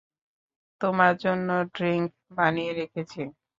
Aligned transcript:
তোমার 0.81 1.13
জন্য 1.23 1.47
ড্রিঙ্ক 1.75 2.07
বানিয়ে 2.37 2.71
রেখেছি। 2.73 3.21